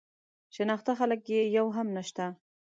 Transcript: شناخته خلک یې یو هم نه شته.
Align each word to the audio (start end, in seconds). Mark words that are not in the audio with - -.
شناخته 0.55 0.91
خلک 0.99 1.21
یې 1.33 1.41
یو 1.57 1.67
هم 1.75 1.87
نه 1.95 2.03
شته. 2.07 2.25